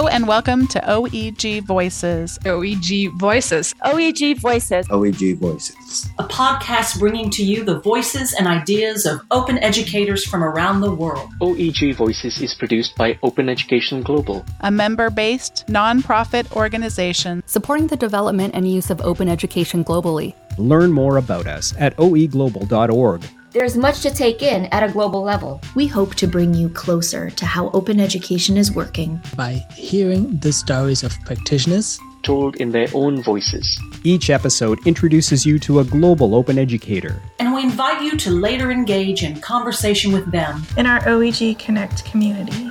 [0.00, 2.38] Hello and welcome to OEG Voices.
[2.46, 3.74] OEG Voices.
[3.84, 4.88] OEG Voices.
[4.88, 6.08] OEG Voices.
[6.18, 10.90] A podcast bringing to you the voices and ideas of open educators from around the
[10.90, 11.28] world.
[11.42, 17.96] OEG Voices is produced by Open Education Global, a member based nonprofit organization supporting the
[17.98, 20.32] development and use of open education globally.
[20.56, 23.22] Learn more about us at oeglobal.org.
[23.52, 25.60] There's much to take in at a global level.
[25.74, 30.52] We hope to bring you closer to how open education is working by hearing the
[30.52, 33.80] stories of practitioners told in their own voices.
[34.04, 37.20] Each episode introduces you to a global open educator.
[37.40, 42.04] And we invite you to later engage in conversation with them in our OEG Connect
[42.04, 42.70] community.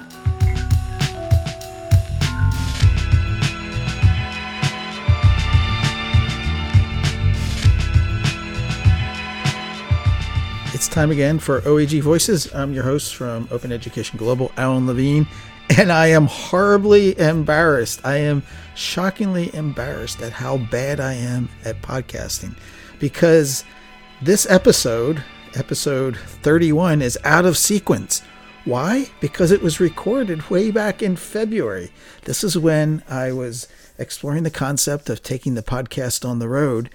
[10.90, 12.54] Time again for OEG Voices.
[12.54, 15.28] I'm your host from Open Education Global, Alan Levine,
[15.78, 18.02] and I am horribly embarrassed.
[18.04, 18.42] I am
[18.76, 22.58] shockingly embarrassed at how bad I am at podcasting
[22.98, 23.64] because
[24.22, 25.24] this episode,
[25.54, 28.24] episode 31, is out of sequence.
[28.66, 29.12] Why?
[29.22, 31.92] Because it was recorded way back in February.
[32.24, 33.68] This is when I was
[34.00, 36.90] exploring the concept of taking the podcast on the road.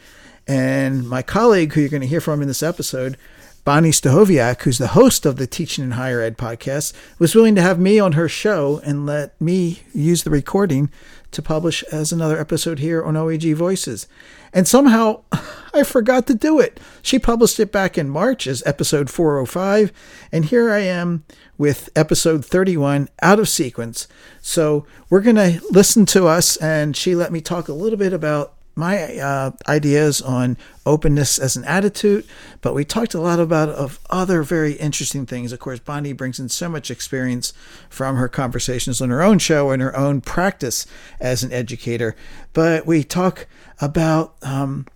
[0.49, 3.17] And my colleague, who you're going to hear from in this episode,
[3.65, 7.63] Bonnie Stachowiak, who's the host of the Teaching in Higher Ed podcast, was willing to
[7.63, 10.91] have me on her show and let me use the recording
[11.31, 14.07] to publish as another episode here on OEG Voices.
[14.53, 15.23] And somehow
[15.75, 16.79] I forgot to do it.
[17.01, 19.91] She published it back in March as episode 405,
[20.31, 21.25] and here I am
[21.57, 24.07] with episode 31 out of sequence.
[24.43, 28.13] So we're going to listen to us, and she let me talk a little bit
[28.13, 32.27] about my uh, ideas on openness as an attitude,
[32.61, 35.53] but we talked a lot about of other very interesting things.
[35.53, 37.53] Of course, Bonnie brings in so much experience
[37.89, 40.87] from her conversations on her own show and her own practice
[41.21, 42.17] as an educator.
[42.53, 43.47] But we talk
[43.81, 44.87] about um,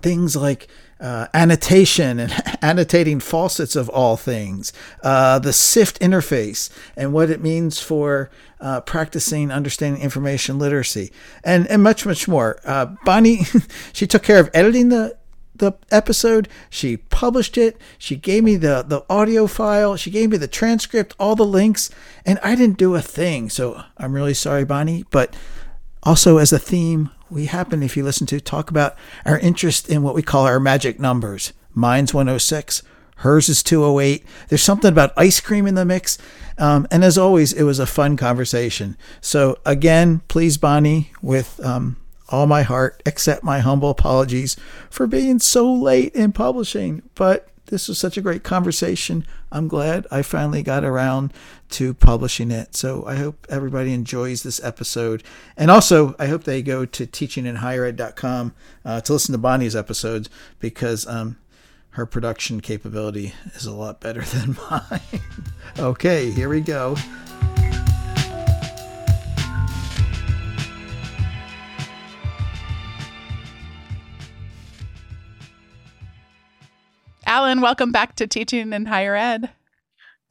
[0.00, 0.68] things like
[1.02, 2.32] uh, annotation and
[2.62, 8.30] annotating faucets of all things, uh, the SIFT interface and what it means for
[8.60, 11.12] uh, practicing understanding information literacy,
[11.42, 12.60] and, and much, much more.
[12.64, 13.40] Uh, Bonnie,
[13.92, 15.16] she took care of editing the
[15.54, 16.48] the episode.
[16.70, 17.76] She published it.
[17.98, 19.96] She gave me the, the audio file.
[19.96, 21.90] She gave me the transcript, all the links,
[22.24, 23.50] and I didn't do a thing.
[23.50, 25.04] So I'm really sorry, Bonnie.
[25.10, 25.36] But
[26.02, 28.94] also, as a theme, we happen, if you listen to, talk about
[29.24, 31.52] our interest in what we call our magic numbers.
[31.74, 32.82] Mine's 106,
[33.16, 34.24] hers is 208.
[34.48, 36.18] There's something about ice cream in the mix.
[36.58, 38.96] Um, and as always, it was a fun conversation.
[39.20, 41.96] So, again, please, Bonnie, with um,
[42.28, 44.56] all my heart, accept my humble apologies
[44.90, 47.02] for being so late in publishing.
[47.14, 49.26] But this was such a great conversation.
[49.50, 51.32] I'm glad I finally got around
[51.72, 52.76] to publishing it.
[52.76, 55.22] So I hope everybody enjoys this episode.
[55.56, 60.28] And also, I hope they go to teachinginhighered.com uh, to listen to Bonnie's episodes
[60.60, 61.38] because um,
[61.90, 65.00] her production capability is a lot better than mine.
[65.78, 66.96] okay, here we go.
[77.24, 79.48] Alan, welcome back to Teaching in Higher Ed.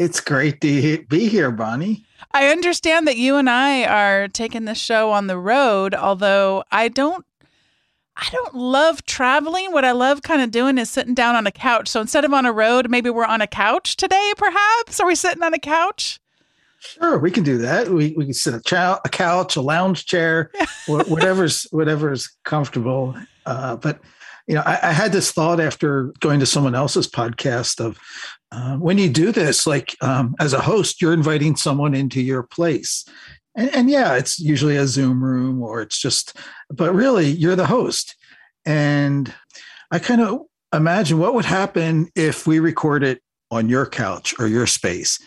[0.02, 2.08] It's great to be here, Bonnie.
[2.32, 6.88] I understand that you and I are taking this show on the road, although I
[6.88, 7.24] don't
[8.18, 9.72] I don't love traveling.
[9.72, 11.88] What I love kind of doing is sitting down on a couch.
[11.88, 15.00] So instead of on a road, maybe we're on a couch today, perhaps?
[15.00, 16.20] Are we sitting on a couch?
[16.80, 17.88] Sure, we can do that.
[17.88, 20.50] We, we can sit a, chow, a couch, a lounge chair,
[20.88, 23.16] whatever's whatever's comfortable.
[23.46, 24.00] Uh, but
[24.48, 28.00] you know, I, I, had this thought after going to someone else's podcast of
[28.52, 32.44] uh, when you do this, like um, as a host, you're inviting someone into your
[32.44, 33.06] place.
[33.56, 36.38] And, and yeah, it's usually a Zoom room or it's just,
[36.70, 38.16] but really, you're the host.
[38.66, 39.34] And
[39.90, 40.42] I kind of
[40.74, 45.20] imagine what would happen if we record it on your couch or your space.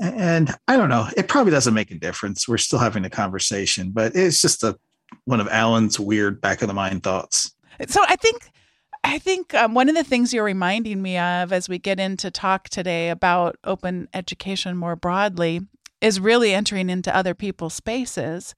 [0.00, 2.48] And I don't know, it probably doesn't make a difference.
[2.48, 4.78] We're still having a conversation, but it's just a
[5.24, 7.54] one of Alan's weird back of the mind thoughts.
[7.88, 8.50] So I think
[9.06, 12.28] I think um, one of the things you're reminding me of as we get into
[12.28, 15.60] talk today about open education more broadly
[16.00, 18.56] is really entering into other people's spaces.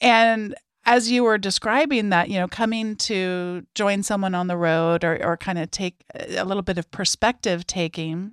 [0.00, 0.54] And
[0.86, 5.22] as you were describing that, you know, coming to join someone on the road or,
[5.22, 8.32] or kind of take a little bit of perspective taking,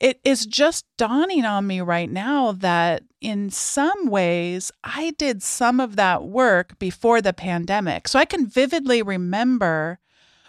[0.00, 5.78] it is just dawning on me right now that in some ways I did some
[5.78, 8.08] of that work before the pandemic.
[8.08, 9.98] So I can vividly remember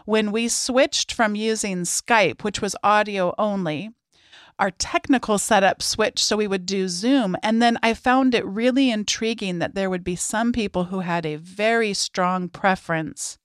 [0.06, 3.92] when we switched from using Skype, which was audio only.
[4.62, 7.36] our technical setup switched so we would do Zoom.
[7.42, 11.26] And then I found it really intriguing that there would be some people who had
[11.26, 13.40] a very strong preference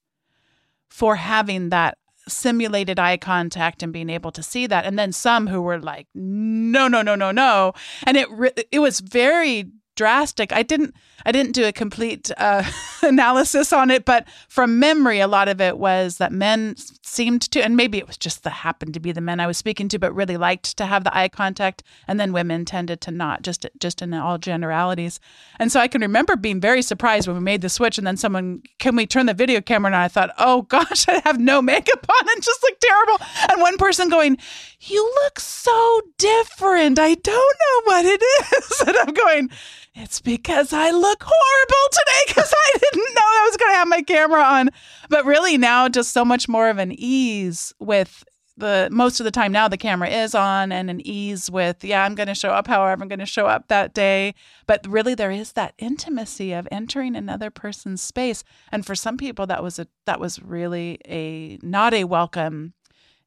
[0.90, 1.96] for having that
[2.28, 4.84] simulated eye contact and being able to see that.
[4.84, 7.72] And then some who were like no no no no no.
[8.04, 8.28] And it
[8.72, 10.52] it was very drastic.
[10.52, 10.94] I didn't
[11.24, 12.62] I didn't do a complete uh,
[13.02, 17.60] analysis on it, but from memory, a lot of it was that men seemed to,
[17.64, 19.98] and maybe it was just the happened to be the men I was speaking to,
[19.98, 23.42] but really liked to have the eye contact, and then women tended to not.
[23.42, 25.18] Just just in all generalities,
[25.58, 28.16] and so I can remember being very surprised when we made the switch, and then
[28.16, 29.88] someone, can we turn the video camera?
[29.88, 33.18] And I thought, oh gosh, I have no makeup on and just look terrible.
[33.50, 34.38] And one person going,
[34.80, 36.98] you look so different.
[36.98, 39.50] I don't know what it is, and I'm going
[39.96, 43.88] it's because I look horrible today because I didn't know I was going to have
[43.88, 44.70] my camera on.
[45.08, 48.22] But really, now just so much more of an ease with
[48.58, 52.04] the most of the time now the camera is on and an ease with, yeah,
[52.04, 54.34] I'm going to show up however I'm going to show up that day.
[54.66, 58.44] But really, there is that intimacy of entering another person's space.
[58.70, 62.74] And for some people, that was a that was really a not a welcome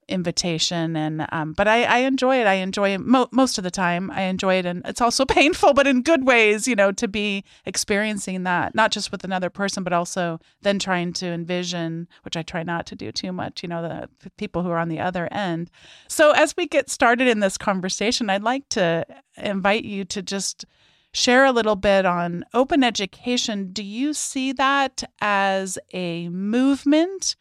[0.10, 2.48] invitation and um, but I, I enjoy it.
[2.48, 4.12] I enjoy it mo- most of the time.
[4.12, 7.44] I enjoy it and it's also painful but in good ways you know to be
[7.66, 12.42] experiencing that not just with another person but also then trying to envision which i
[12.42, 15.00] try not to do too much you know the, the people who are on the
[15.00, 15.70] other end.
[16.08, 19.06] So as we get started in this conversation i'd like to
[19.38, 20.66] invite you to just
[21.12, 23.72] share a little bit on open education.
[23.72, 27.36] Do you see that as a movement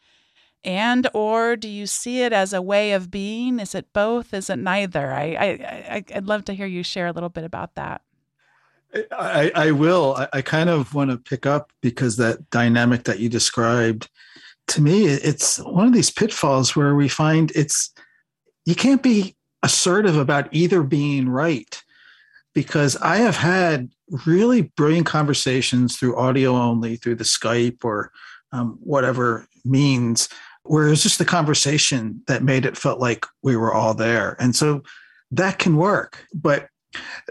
[0.63, 3.59] and or do you see it as a way of being?
[3.59, 4.33] Is it both?
[4.33, 5.11] Is it neither?
[5.11, 8.01] I i, I would love to hear you share a little bit about that.
[9.11, 10.15] I i will.
[10.17, 14.09] I, I kind of want to pick up because that dynamic that you described
[14.69, 17.91] to me it's one of these pitfalls where we find it's
[18.65, 21.83] you can't be assertive about either being right
[22.53, 23.89] because i have had
[24.25, 28.11] really brilliant conversations through audio only through the skype or
[28.51, 30.29] um, whatever means
[30.63, 34.35] where it was just the conversation that made it felt like we were all there.
[34.39, 34.83] And so
[35.31, 36.25] that can work.
[36.33, 36.67] But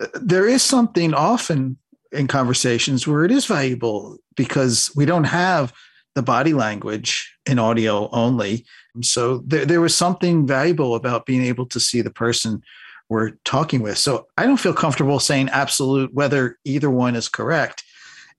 [0.01, 1.79] uh, there is something often
[2.13, 5.73] in conversations where it is valuable because we don't have
[6.15, 8.65] the body language in audio only.
[9.03, 12.63] So there, there was something valuable about being able to see the person
[13.09, 13.99] we're talking with.
[13.99, 17.83] So I don't feel comfortable saying absolute whether either one is correct.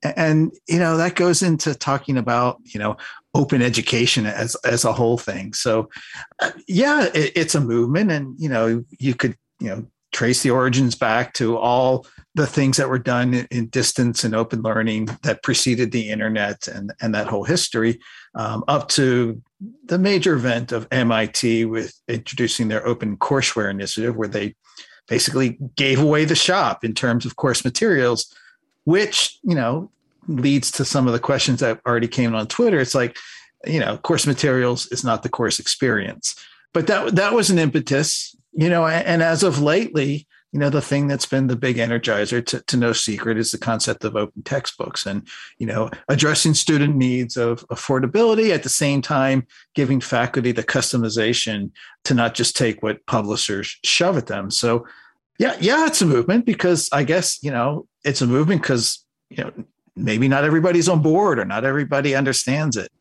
[0.02, 2.96] And, you know, that goes into talking about, you know,
[3.34, 5.54] open education as as a whole thing.
[5.54, 5.90] So,
[6.40, 10.50] uh, yeah, it, it's a movement, and you know, you could you know trace the
[10.50, 15.44] origins back to all the things that were done in, distance and open learning that
[15.44, 18.00] preceded the internet and and that whole history,
[18.36, 19.42] um, up to
[19.86, 24.56] the major event of MIT with introducing their open courseware initiative, where they
[25.08, 28.34] basically gave away the shop in terms of course materials
[28.90, 29.92] which you know
[30.28, 32.80] leads to some of the questions that already came on Twitter.
[32.80, 33.16] It's like,
[33.66, 36.36] you know, course materials is not the course experience.
[36.74, 40.82] But that that was an impetus, you know, and as of lately, you know, the
[40.82, 44.42] thing that's been the big energizer to, to no secret is the concept of open
[44.42, 45.28] textbooks and,
[45.60, 51.70] you know, addressing student needs of affordability at the same time giving faculty the customization
[52.06, 54.50] to not just take what publishers shove at them.
[54.50, 54.88] So
[55.40, 59.44] yeah, yeah, it's a movement because I guess, you know, it's a movement because, you
[59.44, 59.52] know,
[59.96, 62.92] maybe not everybody's on board or not everybody understands it.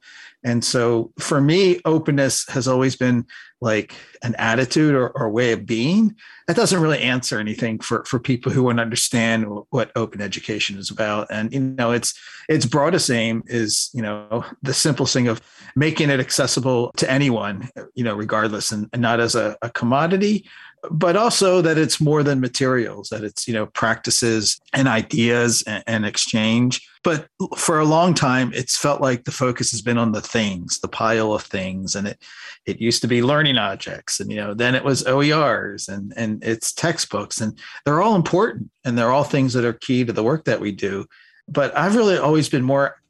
[0.44, 3.26] And so for me, openness has always been
[3.60, 6.14] like an attitude or, or way of being.
[6.46, 10.78] That doesn't really answer anything for, for people who want to understand what open education
[10.78, 11.26] is about.
[11.30, 12.14] And you know, it's
[12.48, 15.40] its broadest aim is, you know, the simple thing of
[15.74, 20.48] making it accessible to anyone, you know, regardless, and, and not as a, a commodity,
[20.90, 25.82] but also that it's more than materials, that it's, you know, practices and ideas and,
[25.86, 26.86] and, exchange.
[27.02, 30.80] But for a long time, it's felt like the focus has been on the things,
[30.80, 31.94] the pile of things.
[31.94, 32.18] And it
[32.66, 36.44] it used to be learning objects, and you know, then it was OERs and and
[36.44, 40.24] it's textbooks, and they're all important and they're all things that are key to the
[40.24, 41.06] work that we do.
[41.48, 43.00] But I've really always been more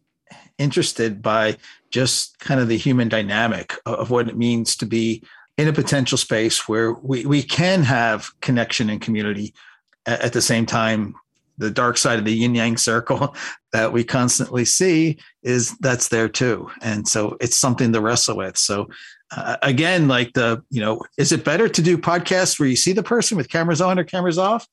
[0.59, 1.57] interested by
[1.91, 5.23] just kind of the human dynamic of what it means to be
[5.59, 9.53] in a potential space where we, we can have connection and community
[10.07, 11.15] at, at the same time.
[11.59, 13.35] The dark side of the yin yang circle
[13.73, 16.71] that we constantly see is that's there too.
[16.81, 18.57] And so it's something to wrestle with.
[18.57, 18.89] So
[19.37, 22.93] uh, again like the you know is it better to do podcasts where you see
[22.93, 24.67] the person with cameras on or cameras off?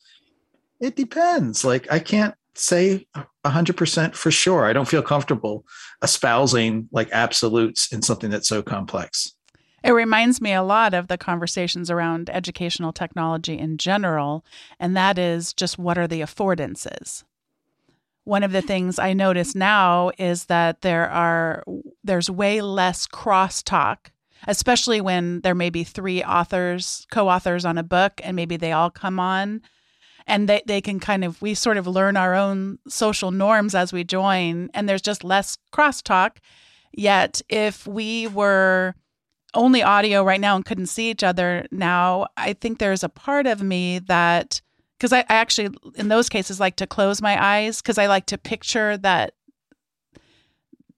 [0.80, 1.66] It depends.
[1.66, 3.06] Like i can't say
[3.46, 4.66] 100% for sure.
[4.66, 5.66] I don't feel comfortable
[6.02, 9.35] espousing like absolutes in something that's so complex
[9.86, 14.44] It reminds me a lot of the conversations around educational technology in general,
[14.80, 17.24] and that is just what are the affordances?
[18.24, 21.64] One of the things I notice now is that there are
[22.04, 24.08] there's way less crosstalk,
[24.48, 28.90] especially when there may be three authors, co-authors on a book, and maybe they all
[28.90, 29.62] come on
[30.26, 33.94] and they, they can kind of we sort of learn our own social norms as
[33.94, 36.38] we join and there's just less crosstalk
[36.92, 38.96] yet if we were
[39.56, 43.48] only audio right now and couldn't see each other now i think there's a part
[43.48, 44.62] of me that
[44.98, 48.26] because I, I actually in those cases like to close my eyes because i like
[48.28, 49.34] to picture that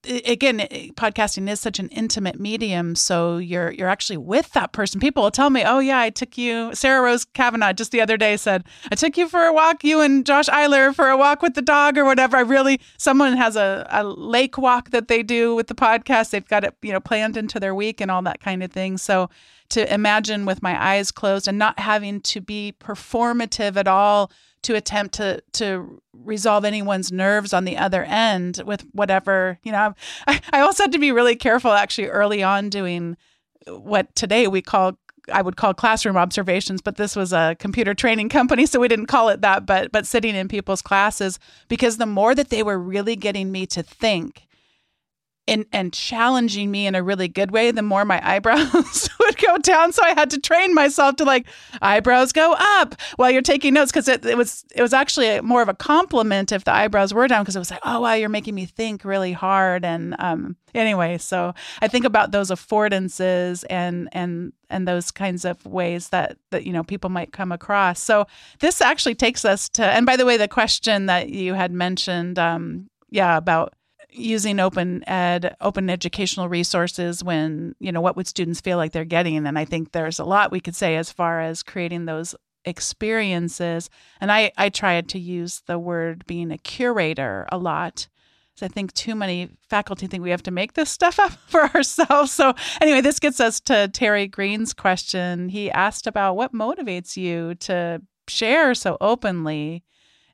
[0.04, 0.60] again
[0.94, 5.00] podcasting is such an intimate medium so you're you're actually with that person.
[5.00, 8.16] People will tell me oh yeah i took you sarah rose cavanagh just the other
[8.16, 11.42] day said i took you for a walk you and josh eyler for a walk
[11.42, 12.36] with the dog or whatever.
[12.36, 16.30] I really someone has a, a lake walk that they do with the podcast.
[16.30, 18.98] They've got it you know planned into their week and all that kind of thing.
[18.98, 19.28] So
[19.70, 24.30] to imagine with my eyes closed and not having to be performative at all
[24.62, 29.94] to attempt to to resolve anyone's nerves on the other end with whatever you know
[30.26, 33.16] I, I also had to be really careful actually early on doing
[33.68, 34.98] what today we call
[35.32, 39.06] I would call classroom observations, but this was a computer training company, so we didn't
[39.06, 39.66] call it that.
[39.66, 43.66] But but sitting in people's classes because the more that they were really getting me
[43.66, 44.47] to think
[45.48, 49.58] and and challenging me in a really good way, the more my eyebrows would go
[49.58, 49.92] down.
[49.92, 51.46] So I had to train myself to like
[51.82, 55.62] eyebrows go up while you're taking notes because it, it was it was actually more
[55.62, 58.28] of a compliment if the eyebrows were down because it was like oh wow you're
[58.28, 64.08] making me think really hard and um anyway so I think about those affordances and
[64.12, 68.02] and and those kinds of ways that that you know people might come across.
[68.02, 68.26] So
[68.60, 72.38] this actually takes us to and by the way the question that you had mentioned
[72.38, 73.74] um yeah about
[74.10, 79.04] using open ed open educational resources when you know what would students feel like they're
[79.04, 79.46] getting?
[79.46, 82.34] And i think there's a lot we could say as far as creating those
[82.64, 83.90] experiences.
[84.20, 88.08] And i i tried to use the word being a curator a lot.
[88.54, 91.64] So i think too many faculty think we have to make this stuff up for
[91.74, 92.32] ourselves.
[92.32, 95.50] So anyway this gets us to terry greene's question.
[95.50, 99.84] He asked about what motivates you to share so openly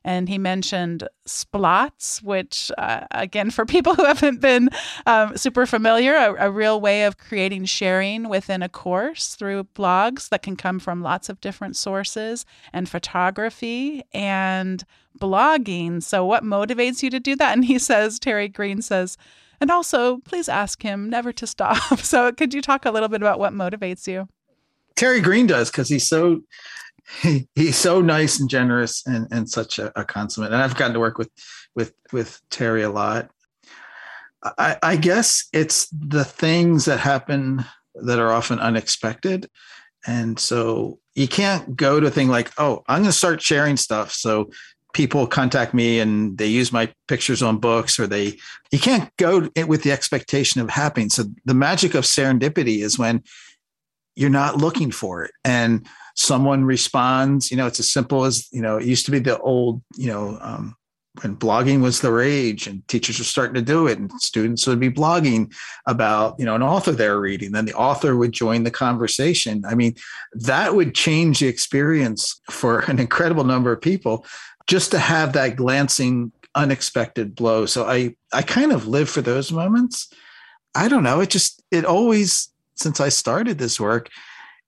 [0.05, 4.69] and he mentioned splots, which, uh, again, for people who haven't been
[5.07, 10.29] um, super familiar, a, a, real way of creating sharing within a course through blogs
[10.29, 14.83] that can come from lots of different sources, and photography and
[15.19, 16.03] blogging.
[16.03, 17.53] So, what motivates you to do that?
[17.53, 19.17] And he says, Terry Greene says,
[19.59, 21.99] and also, please ask him never to stop.
[21.99, 24.27] So, could you talk a little bit about what motivates you?
[24.95, 26.41] Terry Greene does because he's so
[27.21, 30.51] he, he's so nice and generous and, and such a, a, consummate.
[30.53, 31.29] And I've gotten to work with
[31.75, 33.29] with with Terry a lot.
[34.57, 39.49] I, I guess it's the things that happen that are often unexpected.
[40.05, 43.77] And so you can't go to a thing like, oh, I'm going to start sharing
[43.77, 44.11] stuff.
[44.11, 44.51] So
[44.93, 48.37] people contact me and they use my pictures on books or they,
[48.71, 51.09] you can't go with the expectation of happening.
[51.09, 53.23] So the magic of serendipity is when
[54.15, 55.31] you're not looking for it.
[55.43, 59.19] And someone responds you know it's as simple as you know it used to be
[59.19, 60.73] the old you know um,
[61.21, 64.79] when blogging was the rage and teachers were starting to do it and students would
[64.79, 65.53] be blogging
[65.87, 69.63] about you know an author they're reading then the author would join the conversation.
[69.65, 69.95] I mean
[70.33, 74.25] that would change the experience for an incredible number of people
[74.67, 77.65] just to have that glancing unexpected blow.
[77.65, 80.11] So i i kind of live for those moments.
[80.73, 81.21] I don't know.
[81.21, 84.09] It just it always since i started this work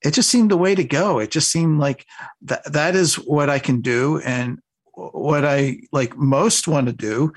[0.04, 1.20] it just seemed the way to go.
[1.20, 2.06] It just seemed like
[2.44, 4.20] that that is what I can do.
[4.20, 4.60] And
[4.94, 7.34] what I like most want to do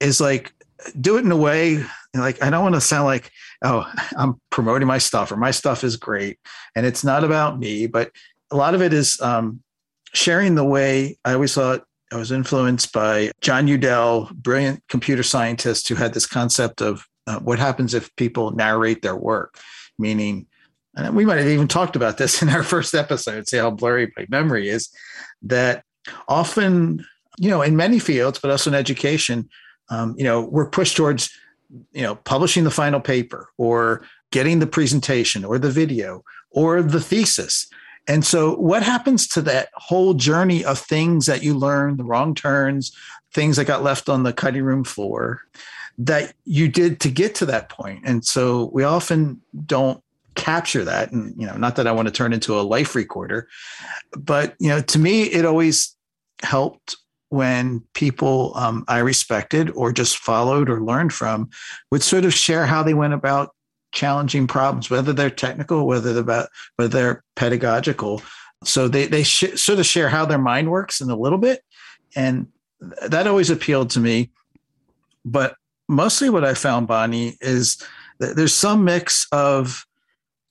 [0.00, 0.52] is like
[1.00, 3.30] do it in a way like I don't want to sound like,
[3.62, 6.38] oh, I'm promoting my stuff or my stuff is great.
[6.74, 8.10] And it's not about me, but
[8.50, 9.62] a lot of it is um,
[10.12, 15.88] sharing the way I always thought I was influenced by Jon Udell, brilliant computer scientist
[15.88, 19.58] who had this concept of uh, what happens if people narrate their work,
[19.98, 20.46] meaning
[20.94, 24.12] and we might have even talked about this in our first episode, see how blurry
[24.16, 24.90] my memory is,
[25.42, 25.84] that
[26.28, 27.04] often,
[27.38, 29.48] you know, in many fields, but also in education,
[29.90, 31.30] um, you know, we're pushed towards,
[31.92, 37.00] you know, publishing the final paper or getting the presentation or the video or the
[37.00, 37.66] thesis.
[38.08, 42.34] And so, what happens to that whole journey of things that you learn the wrong
[42.34, 42.90] turns,
[43.32, 45.42] things that got left on the cutting room floor
[45.98, 48.02] that you did to get to that point?
[48.04, 50.02] And so, we often don't
[50.34, 53.46] capture that and you know not that i want to turn into a life recorder
[54.16, 55.94] but you know to me it always
[56.42, 56.96] helped
[57.28, 61.50] when people um, i respected or just followed or learned from
[61.90, 63.50] would sort of share how they went about
[63.92, 68.22] challenging problems, whether they're technical, whether they're about, whether they're pedagogical.
[68.64, 71.62] So they they sh- sort of share how their mind works in a little bit,
[72.16, 72.48] and
[73.06, 74.30] that always appealed to me.
[75.24, 75.54] But
[75.92, 77.82] mostly, what I found, Bonnie, is
[78.18, 79.86] that there's some mix of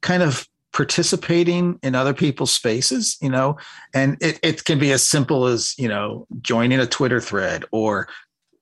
[0.01, 3.57] kind of participating in other people's spaces, you know,
[3.93, 8.07] and it, it can be as simple as, you know, joining a Twitter thread or,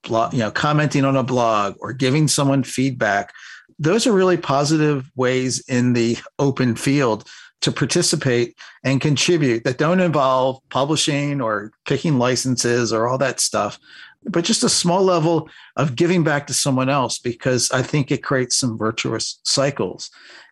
[0.03, 3.31] blog, you know, commenting on a blog or giving someone feedback.
[3.77, 7.27] Those are really positive ways in the open field
[7.61, 13.77] to participate and contribute that don't involve publishing or picking licenses or all that stuff,
[14.23, 18.23] but just a small level of giving back to someone else because I think it
[18.23, 20.09] creates some virtuous cycles.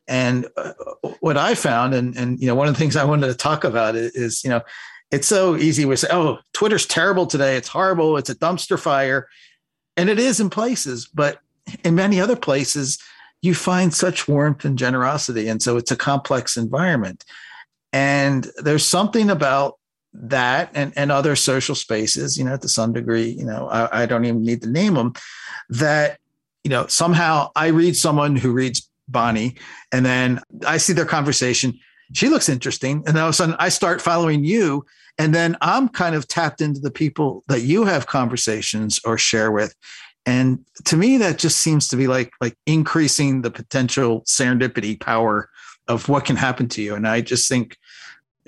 [0.07, 0.74] And uh,
[1.19, 3.63] what I found, and and you know, one of the things I wanted to talk
[3.63, 4.62] about is, is you know,
[5.12, 7.57] it's so easy we say, oh, Twitter's terrible today.
[7.57, 8.17] It's horrible.
[8.17, 9.27] It's a dumpster fire,
[9.97, 11.39] and it is in places, but
[11.83, 12.97] in many other places,
[13.41, 17.25] you find such warmth and generosity, and so it's a complex environment.
[17.91, 19.76] And there's something about
[20.19, 24.05] that and, and other social spaces, you know, to some degree, you know, I, I
[24.05, 25.13] don't even need to name them,
[25.69, 26.19] that,
[26.63, 29.55] you know, somehow I read someone who reads Bonnie,
[29.91, 31.79] and then I see their conversation.
[32.13, 33.03] She looks interesting.
[33.05, 34.86] And then all of a sudden I start following you.
[35.17, 39.51] And then I'm kind of tapped into the people that you have conversations or share
[39.51, 39.74] with.
[40.25, 45.50] And to me, that just seems to be like like increasing the potential serendipity power
[45.88, 46.95] of what can happen to you.
[46.95, 47.77] And I just think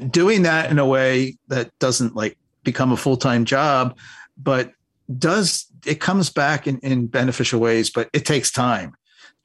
[0.10, 3.98] doing that in a way that doesn't like become a full-time job,
[4.38, 4.72] but
[5.18, 8.94] does it comes back in, in beneficial ways, but it takes time.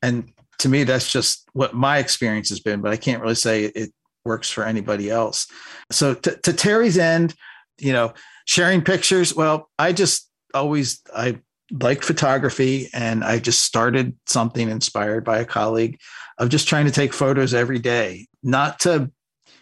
[0.02, 3.64] And to me, that's just what my experience has been, but I can't really say
[3.64, 3.92] it
[4.24, 5.46] works for anybody else.
[5.90, 7.34] So to, to Terry's end,
[7.78, 8.14] you know,
[8.46, 9.34] sharing pictures.
[9.34, 15.44] Well, I just always, I liked photography and I just started something inspired by a
[15.44, 15.98] colleague
[16.38, 19.10] of just trying to take photos every day, not to,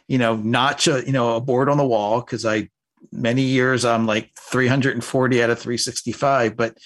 [0.09, 2.21] you know, notch a, you know, a board on the wall.
[2.23, 2.69] Cause I,
[3.11, 6.79] many years I'm like 340 out of 365, but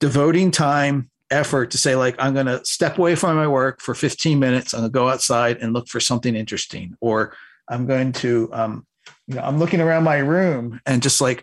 [0.00, 3.94] devoting time effort to say like i'm going to step away from my work for
[3.94, 7.34] 15 minutes i'm to go outside and look for something interesting or
[7.68, 8.86] i'm going to um,
[9.26, 11.42] you know i'm looking around my room and just like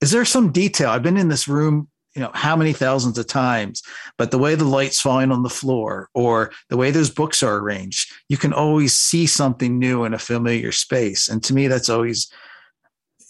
[0.00, 3.26] is there some detail i've been in this room you know how many thousands of
[3.26, 3.82] times
[4.18, 7.56] but the way the light's falling on the floor or the way those books are
[7.56, 11.88] arranged you can always see something new in a familiar space and to me that's
[11.88, 12.30] always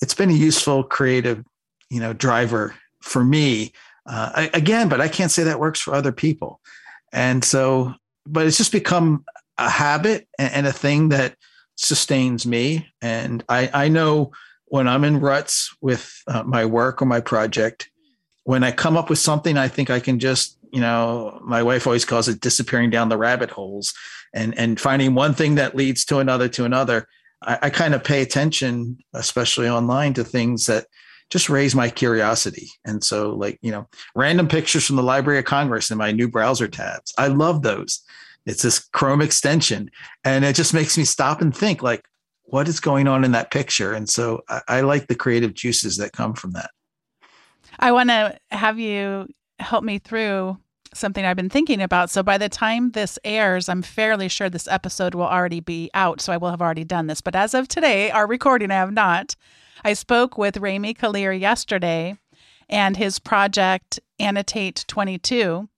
[0.01, 1.45] it's been a useful creative
[1.91, 3.73] you know driver for me
[4.07, 6.61] uh, I, again, but I can't say that works for other people.
[7.13, 7.95] And so,
[8.27, 9.25] but it's just become
[9.59, 11.37] a habit and, and a thing that
[11.77, 12.89] sustains me.
[13.01, 14.33] And I, I know
[14.67, 17.91] when I'm in ruts with uh, my work or my project,
[18.45, 21.87] when I come up with something, I think I can just, you know, my wife
[21.87, 23.95] always calls it disappearing down the rabbit holes
[24.35, 27.07] and, and finding one thing that leads to another to another.
[27.43, 30.87] I, I kind of pay attention, especially online, to things that
[31.31, 32.69] just raise my curiosity.
[32.85, 36.29] And so, like, you know, random pictures from the Library of Congress in my new
[36.29, 37.13] browser tabs.
[37.17, 38.03] I love those.
[38.45, 39.91] It's this Chrome extension.
[40.25, 42.05] And it just makes me stop and think, like,
[42.45, 43.93] what is going on in that picture?
[43.93, 46.71] And so I, I like the creative juices that come from that.
[47.79, 50.59] I want to have you help me through
[50.95, 52.11] something I've been thinking about.
[52.11, 56.21] So by the time this airs, I'm fairly sure this episode will already be out.
[56.21, 57.21] So I will have already done this.
[57.21, 59.35] But as of today, our recording, I have not.
[59.85, 62.19] I spoke with Remi Kalir yesterday
[62.69, 65.69] and his project Annotate 22.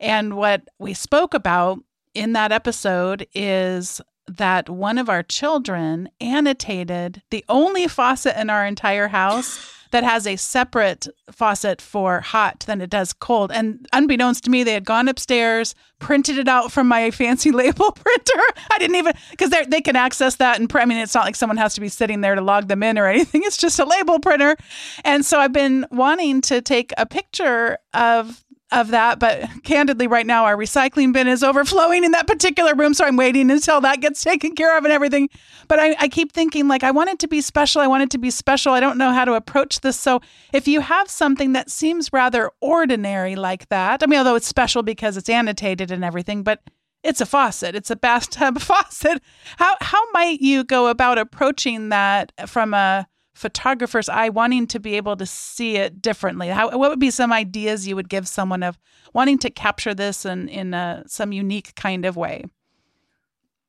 [0.00, 1.80] And what we spoke about
[2.14, 8.66] in that episode is that one of our children annotated the only faucet in our
[8.66, 13.50] entire house that has a separate faucet for hot than it does cold.
[13.52, 17.92] And unbeknownst to me, they had gone upstairs, printed it out from my fancy label
[17.92, 18.42] printer.
[18.70, 21.36] I didn't even because they they can access that and I mean it's not like
[21.36, 23.42] someone has to be sitting there to log them in or anything.
[23.48, 24.56] It's just a label printer.
[25.04, 29.18] And so I've been wanting to take a picture of of that.
[29.18, 32.94] But candidly, right now, our recycling bin is overflowing in that particular room.
[32.94, 35.28] So I'm waiting until that gets taken care of and everything.
[35.68, 37.80] But I, I, keep thinking, like, I want it to be special.
[37.80, 38.72] I want it to be special.
[38.72, 39.98] I don't know how to approach this.
[39.98, 40.20] So
[40.52, 44.82] if you have something that seems rather ordinary like that, I mean, although it's special
[44.82, 46.60] because it's annotated and everything, but
[47.02, 47.74] it's a faucet.
[47.74, 49.22] It's a bathtub faucet.
[49.56, 53.06] How how might you go about approaching that from a
[53.38, 56.48] photographer's eye wanting to be able to see it differently.
[56.48, 58.76] How what would be some ideas you would give someone of
[59.14, 62.46] wanting to capture this in in a, some unique kind of way?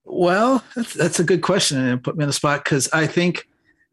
[0.06, 3.48] Well that's, that's a good question and put me on the spot because i think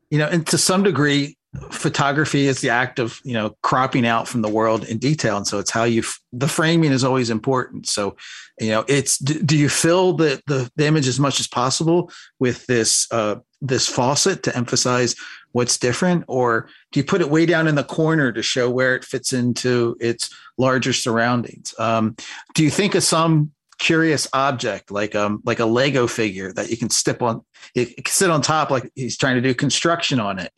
[0.08, 1.36] you know and to some degree
[1.70, 5.36] photography is the act of you know cropping out from the world in detail.
[5.36, 7.86] And so it's how you the framing is always important.
[7.86, 8.16] So
[8.60, 12.10] you know it's do, do you fill the, the, the image as much as possible
[12.38, 15.14] with this uh this faucet to emphasize
[15.52, 16.24] what's different?
[16.28, 19.32] Or do you put it way down in the corner to show where it fits
[19.32, 21.74] into its larger surroundings?
[21.78, 22.16] Um
[22.54, 26.76] do you think of some curious object like um like a lego figure that you
[26.76, 27.42] can step on
[27.74, 30.52] it, sit on top like he's trying to do construction on it?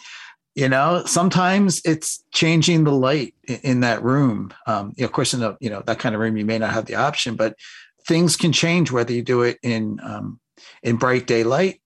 [0.54, 4.52] You know sometimes it's changing the light in, that room.
[4.66, 6.72] Um, you know, of course in you know that kind of room you may not
[6.72, 7.54] have the option but
[8.08, 10.40] things can change whether you do it in um,
[10.82, 11.80] in bright daylight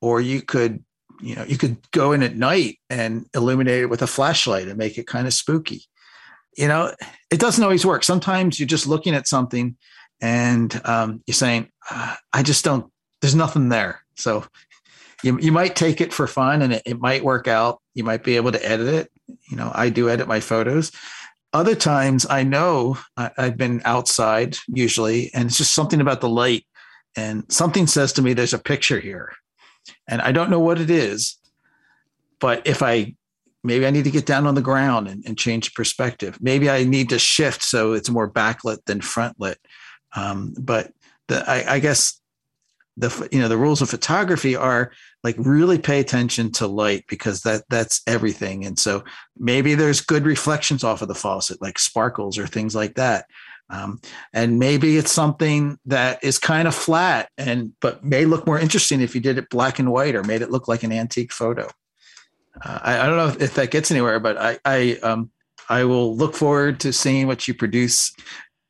[0.00, 0.82] or you could
[1.20, 4.78] you know you could go in at night and illuminate it with a flashlight and
[4.78, 5.82] make it kind of spooky
[6.56, 6.92] you know
[7.30, 9.76] it doesn't always work sometimes you're just looking at something
[10.20, 14.44] and um, you're saying uh, i just don't there's nothing there so
[15.22, 17.80] you, you might take it for fun and it, it might work out.
[17.94, 19.10] You might be able to edit it.
[19.50, 20.92] You know, I do edit my photos.
[21.52, 26.28] Other times I know I, I've been outside usually, and it's just something about the
[26.28, 26.64] light.
[27.16, 29.32] And something says to me, there's a picture here.
[30.08, 31.36] And I don't know what it is.
[32.40, 33.14] But if I
[33.64, 36.38] maybe I need to get down on the ground and, and change perspective.
[36.40, 39.56] Maybe I need to shift so it's more backlit than frontlit.
[40.14, 40.92] Um, but
[41.26, 42.20] the, I, I, guess
[42.96, 47.42] the you know the rules of photography are like really pay attention to light because
[47.42, 49.04] that that's everything and so
[49.38, 53.26] maybe there's good reflections off of the faucet like sparkles or things like that
[53.70, 54.00] um,
[54.32, 59.00] and maybe it's something that is kind of flat and but may look more interesting
[59.00, 61.68] if you did it black and white or made it look like an antique photo.
[62.64, 65.30] Uh, I, I, don't know if that gets anywhere but i i um
[65.68, 68.12] i will look forward to seeing what you produce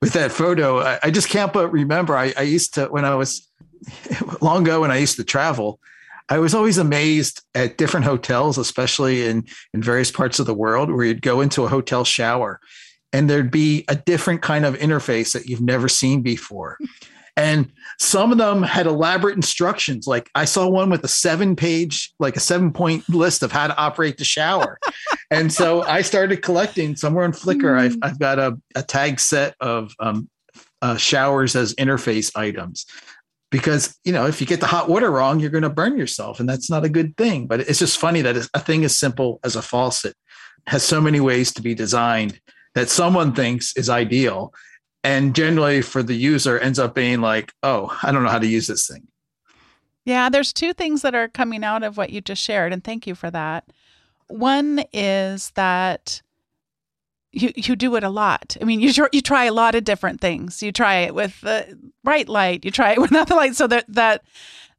[0.03, 0.81] with that photo.
[0.81, 3.49] I, I just can't but remember I, I used to when i was
[4.41, 5.81] long ago when I used to travel,
[6.29, 10.91] I was always amazed at different hotels, especially in, in various parts of the world,
[10.91, 12.61] where you'd go into a hotel shower
[13.12, 16.79] and there'd be a different kind of interface that you've never seen before.
[17.38, 20.09] And some of them had elaborate instructions.
[20.09, 23.68] Like I saw one with a seven page, like a seven point list of how
[23.68, 24.81] to operate the shower.
[25.31, 27.79] and so I started collecting somewhere on Flickr.
[27.79, 30.29] I've, I've got a, a tag set of um,
[30.83, 32.87] uh, showers as interface items
[33.51, 36.38] because you know if you get the hot water wrong you're going to burn yourself
[36.38, 39.40] and that's not a good thing but it's just funny that a thing as simple
[39.42, 40.14] as a faucet
[40.66, 42.38] has so many ways to be designed
[42.79, 44.55] that someone thinks is ideal
[45.03, 48.47] and generally for the user ends up being like oh i don't know how to
[48.47, 49.07] use this thing
[50.05, 53.07] yeah there's two things that are coming out of what you just shared and thank
[53.07, 53.64] you for that
[54.29, 56.23] one is that
[57.33, 58.57] you you do it a lot.
[58.61, 60.62] I mean, you you try a lot of different things.
[60.62, 62.64] You try it with the bright light.
[62.64, 63.55] You try it without the light.
[63.55, 64.23] So that that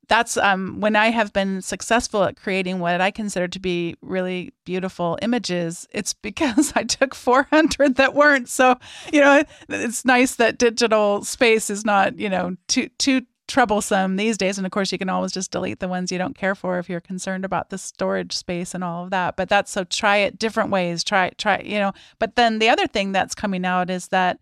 [0.10, 4.54] that's um, when I have been successful at creating what I consider to be really
[4.66, 5.88] beautiful images.
[5.92, 8.50] It's because I took 400 that weren't.
[8.50, 8.76] So
[9.14, 14.38] you know, it's nice that digital space is not you know too too troublesome these
[14.38, 14.58] days.
[14.58, 16.88] And of course, you can always just delete the ones you don't care for if
[16.88, 19.36] you're concerned about the storage space and all of that.
[19.36, 21.04] But that's so try it different ways.
[21.04, 21.92] Try, try, you know.
[22.20, 24.40] But then the other thing that's coming out is that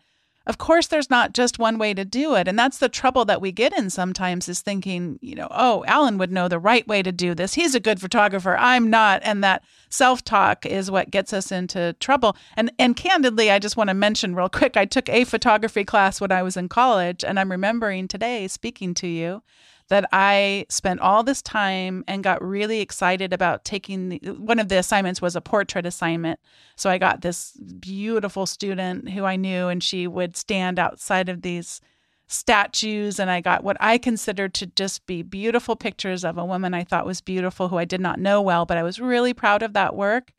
[0.48, 2.48] of course there's not just one way to do it.
[2.48, 6.18] And that's the trouble that we get in sometimes is thinking you know oh alan
[6.18, 7.54] would know the right way to do this.
[7.54, 8.58] He's a good photographer.
[8.58, 9.22] I'm not.
[9.24, 12.36] And that self-talk is what gets us into trouble.
[12.56, 16.20] And and candidly i just want to mention real quick i took a photography class
[16.20, 19.42] when i was in college and i'm remembering today speaking to you
[19.90, 24.68] that I spent all this time and got really excited about taking the, one of
[24.68, 26.40] the assignments was a portrait assignment.
[26.76, 31.42] So I got this beautiful student who I knew and she would stand outside of
[31.42, 31.80] these
[32.28, 36.74] statues and I got what I considered to just be beautiful pictures of a woman
[36.74, 39.64] I thought was beautiful who I did not know well, but I was really proud
[39.64, 40.34] of that work.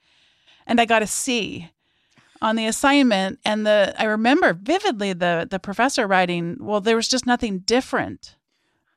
[0.66, 1.70] And I got a C
[2.42, 7.08] on the assignment and the I remember vividly the the professor writing, well there was
[7.08, 8.37] just nothing different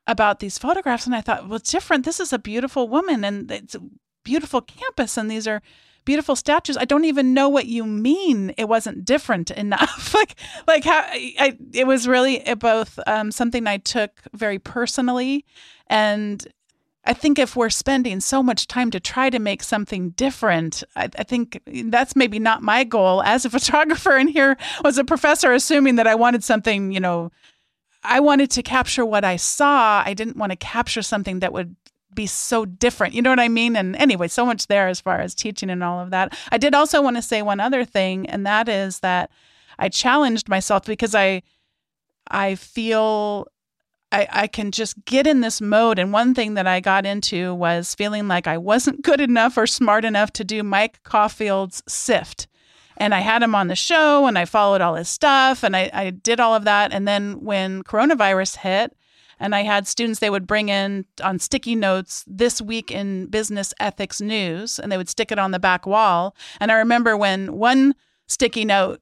[0.08, 2.06] about these photographs and I thought, well, it's different.
[2.06, 3.82] This is a beautiful woman and it's a
[4.24, 5.62] beautiful campus and these are
[6.06, 6.78] beautiful statues.
[6.78, 8.54] I don't even know what you mean.
[8.58, 10.14] It wasn't different enough.
[10.14, 10.36] like,
[10.68, 15.46] like how I, it was really both um, something I took very personally,
[15.88, 16.48] and
[17.04, 21.10] I think if we're spending so much time to try to make something different, I,
[21.18, 24.16] I think that's maybe not my goal as a photographer.
[24.16, 27.32] And here was a professor assuming that I wanted something, you know,
[28.04, 30.02] I wanted to capture what I saw.
[30.06, 31.76] I didn't want to capture something that would
[32.14, 33.14] be so different.
[33.14, 33.76] You know what I mean?
[33.76, 36.38] And anyway, so much there as far as teaching and all of that.
[36.52, 39.32] I did also want to say one other thing, and that is that
[39.80, 41.44] I challenged myself because I
[42.28, 43.48] I feel
[44.12, 46.00] I, I can just get in this mode.
[46.00, 49.68] And one thing that I got into was feeling like I wasn't good enough or
[49.68, 52.48] smart enough to do Mike Caulfield's SIFT.
[53.02, 55.90] And I had him on the show and I followed all his stuff and I,
[55.92, 56.94] I did all of that.
[56.94, 58.96] And then when coronavirus hit,
[59.40, 63.74] and I had students they would bring in on sticky notes this week in business
[63.80, 66.36] ethics news, and they would stick it on the back wall.
[66.60, 67.96] And I remember when one
[68.28, 69.02] sticky note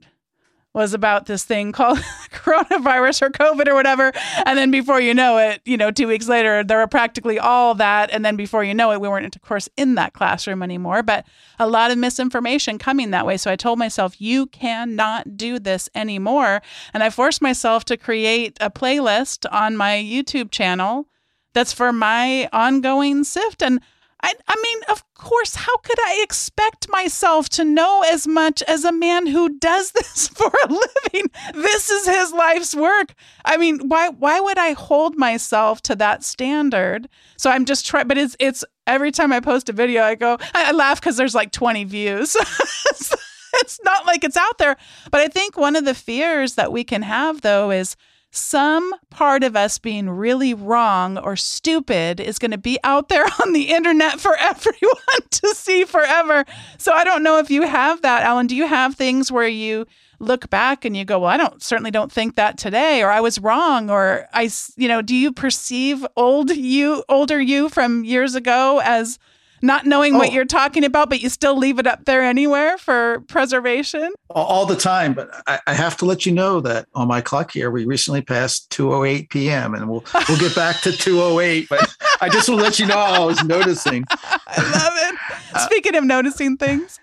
[0.73, 1.97] was about this thing called
[2.31, 4.11] coronavirus or COVID or whatever.
[4.45, 7.73] And then before you know it, you know, two weeks later, there were practically all
[7.75, 8.11] that.
[8.11, 11.25] And then before you know it, we weren't, of course, in that classroom anymore, but
[11.57, 13.37] a lot of misinformation coming that way.
[13.37, 16.61] So I told myself, you cannot do this anymore.
[16.93, 21.07] And I forced myself to create a playlist on my YouTube channel
[21.53, 23.63] that's for my ongoing SIFT.
[23.63, 23.79] And
[24.21, 28.83] I, I mean, of course, how could I expect myself to know as much as
[28.83, 31.29] a man who does this for a living?
[31.53, 33.13] This is his life's work.
[33.45, 37.07] I mean, why why would I hold myself to that standard?
[37.37, 40.37] So I'm just trying, but it's it's every time I post a video, I go,
[40.53, 42.35] I, I laugh because there's like 20 views.
[43.53, 44.77] it's not like it's out there.
[45.11, 47.95] But I think one of the fears that we can have though is
[48.31, 53.25] some part of us being really wrong or stupid is going to be out there
[53.41, 54.95] on the internet for everyone
[55.31, 56.45] to see forever.
[56.77, 58.47] So I don't know if you have that, Alan.
[58.47, 59.85] Do you have things where you
[60.19, 63.21] look back and you go, "Well, I don't certainly don't think that today," or "I
[63.21, 68.35] was wrong," or "I," you know, do you perceive old you, older you from years
[68.35, 69.17] ago as
[69.61, 70.19] not knowing oh.
[70.19, 74.13] what you're talking about, but you still leave it up there anywhere for preservation?
[74.29, 75.13] All the time.
[75.13, 78.21] But I, I have to let you know that on my clock here, we recently
[78.21, 79.75] passed 2:08 p.m.
[79.75, 81.67] and we'll we'll get back to 2:08.
[81.69, 84.05] But I just want to let you know I was noticing.
[84.11, 85.61] I love it.
[85.61, 86.99] Speaking of noticing things,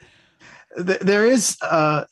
[0.76, 1.56] there is.
[1.62, 2.04] Uh,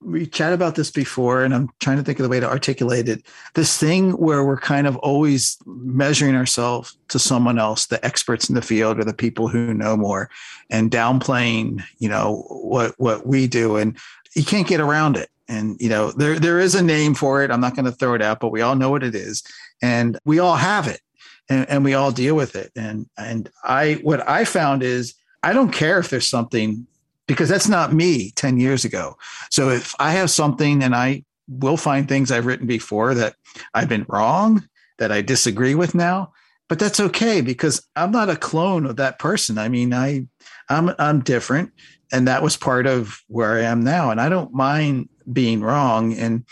[0.00, 3.08] we chat about this before and i'm trying to think of the way to articulate
[3.08, 3.24] it.
[3.54, 8.54] This thing where we're kind of always measuring ourselves to someone else the experts in
[8.54, 10.30] the field or the people who know more
[10.70, 13.76] and downplaying you know what what we do.
[13.76, 13.96] And
[14.34, 15.30] you can't get around it.
[15.48, 17.50] And you know there there is a name for it.
[17.50, 19.42] I'm not going to throw it out but we all know what it is.
[19.82, 21.00] And we all have it
[21.48, 22.70] and, and we all deal with it.
[22.76, 26.86] And and i what i found is i don't care if there's something
[27.26, 29.16] because that's not me 10 years ago.
[29.50, 33.36] So if I have something and I will find things I've written before that
[33.74, 36.32] I've been wrong, that I disagree with now,
[36.68, 39.58] but that's okay because I'm not a clone of that person.
[39.58, 40.26] I mean, I
[40.68, 41.72] I'm I'm different
[42.12, 46.14] and that was part of where I am now and I don't mind being wrong
[46.14, 46.44] and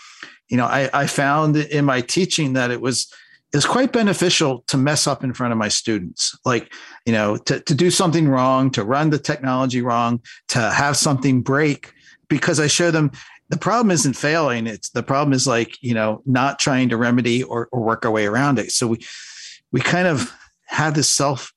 [0.49, 3.13] you know, I I found in my teaching that it was
[3.55, 6.37] is quite beneficial to mess up in front of my students.
[6.45, 6.73] Like
[7.07, 11.43] you know to, to do something wrong to run the technology wrong to have something
[11.43, 11.93] break
[12.29, 13.11] because i show them
[13.51, 17.43] the problem isn't failing it's the problem is like you know not trying to remedy
[17.43, 18.73] or, or work our way around it.
[18.73, 18.99] So we
[19.71, 20.33] we kind of
[20.67, 21.53] have this self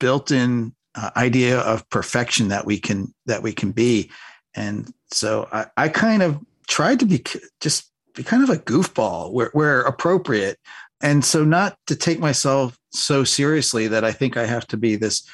[0.00, 4.10] built in uh, idea of perfection that we can that we can be.
[4.54, 7.22] And so i, I kind of tried to be
[7.60, 10.58] just be kind of a goofball where, where appropriate
[11.00, 14.96] and so not to take myself so seriously that I think I have to be
[14.96, 15.26] this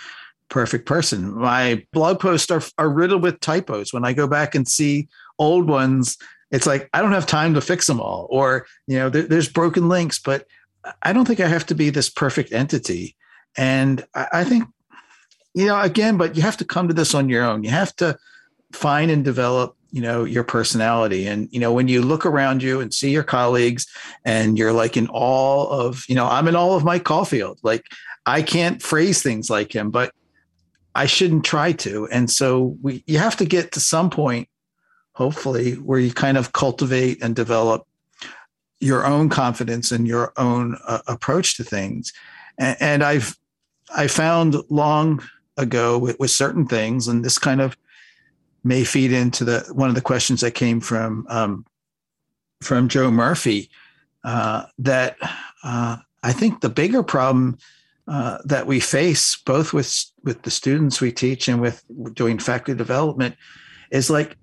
[0.49, 1.35] perfect person.
[1.35, 3.93] My blog posts are, are riddled with typos.
[3.93, 6.17] When I go back and see old ones,
[6.51, 9.49] it's like I don't have time to fix them all, or you know, there, there's
[9.49, 10.19] broken links.
[10.19, 10.47] But
[11.03, 13.17] I don't think I have to be this perfect entity.
[13.57, 14.65] And I, I think,
[15.55, 17.65] you know, again, but you have to come to this on your own.
[17.65, 18.17] You have to
[18.73, 21.29] find and develop you know your personality.
[21.29, 23.87] And you know when you look around you and see your colleagues
[24.25, 27.61] and you're like in all of you know i'm in all of mike caulfield.
[27.63, 27.87] Like
[28.27, 30.13] i can't phrase things like him but
[30.97, 32.09] i shouldn't try to.
[32.09, 34.49] And so we you have to get to some point
[35.13, 37.87] hopefully where you kind of cultivate and develop
[38.81, 42.13] your own confidence and your own uh, approach to things.
[42.59, 43.37] And, and, i've
[43.95, 45.23] i found long
[45.57, 47.77] ago with, with certain things and this kind of
[48.65, 51.67] may feed into the one of the questions that came from um,
[52.63, 53.71] from Joe Murphy.
[54.25, 55.17] Uh, that
[55.63, 57.59] uh, I think the bigger problem
[58.09, 62.77] uh, that we face, both with with the students we teach and with doing faculty
[62.77, 63.37] development,
[63.91, 64.37] is like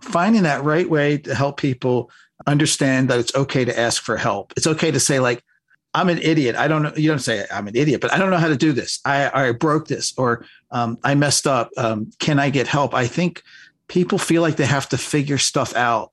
[0.00, 2.10] finding that right way to help people
[2.46, 4.52] understand that it's okay to ask for help.
[4.56, 5.44] It's okay to say like,
[5.94, 6.56] I'm an idiot.
[6.56, 6.92] I don't know.
[6.96, 9.00] You don't say I'm an idiot, but I don't know how to do this.
[9.04, 11.70] I, I broke this or um, I messed up.
[11.76, 12.94] Um, can I get help?
[12.94, 13.42] I think
[13.88, 16.12] people feel like they have to figure stuff out.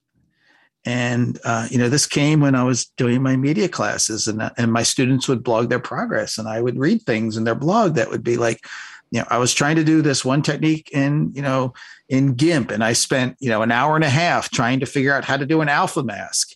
[0.86, 4.72] And, uh, you know, this came when I was doing my media classes and, and
[4.72, 8.10] my students would blog their progress and I would read things in their blog that
[8.10, 8.66] would be like,
[9.12, 11.74] you know, I was trying to do this one technique in, you know,
[12.08, 15.14] in GIMP and I spent, you know, an hour and a half trying to figure
[15.14, 16.56] out how to do an alpha mask.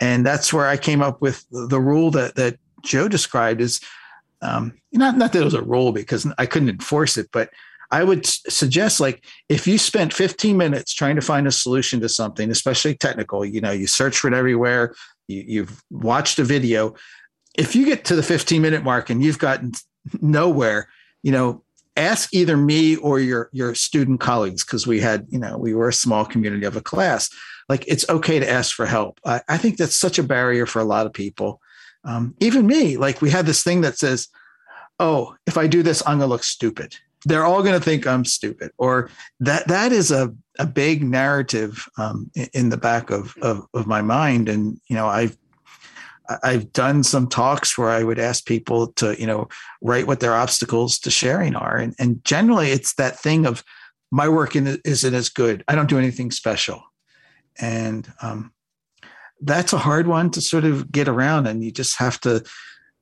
[0.00, 3.80] And that's where I came up with the rule that, that Joe described is
[4.42, 7.50] um, not not that it was a rule because I couldn't enforce it, but
[7.90, 12.08] I would suggest like if you spent 15 minutes trying to find a solution to
[12.08, 14.94] something, especially technical, you know, you search for it everywhere,
[15.28, 16.94] you, you've watched a video.
[17.56, 19.72] If you get to the 15 minute mark and you've gotten
[20.20, 20.88] nowhere,
[21.22, 21.62] you know,
[21.96, 25.88] ask either me or your your student colleagues because we had, you know, we were
[25.88, 27.30] a small community of a class.
[27.68, 29.20] Like it's okay to ask for help.
[29.24, 31.60] I, I think that's such a barrier for a lot of people.
[32.04, 34.28] Um, even me, like we had this thing that says,
[34.98, 38.24] "Oh, if I do this, I'm gonna look stupid." they're all going to think I'm
[38.24, 43.66] stupid, or that that is a a big narrative um, in the back of, of
[43.74, 44.48] of my mind.
[44.48, 45.36] And you know, I've
[46.42, 49.48] I've done some talks where I would ask people to you know
[49.82, 53.64] write what their obstacles to sharing are, and and generally it's that thing of
[54.10, 55.64] my work isn't as good.
[55.66, 56.82] I don't do anything special,
[57.60, 58.52] and um,
[59.40, 62.44] that's a hard one to sort of get around, and you just have to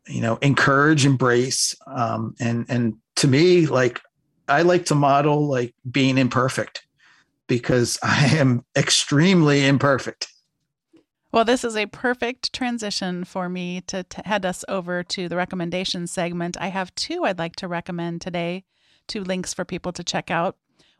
[0.07, 4.01] you know encourage embrace um, and and to me like
[4.49, 6.85] I like to model like being imperfect
[7.47, 10.29] because I am extremely imperfect.
[11.33, 16.07] Well, this is a perfect transition for me to head us over to the recommendation
[16.07, 16.59] segment.
[16.61, 18.65] I have two I'd like to recommend today,
[19.07, 20.57] two links for people to check out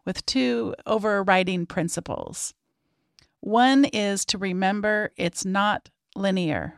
[0.07, 2.55] with two overriding principles.
[3.43, 6.77] One is to remember it's not linear.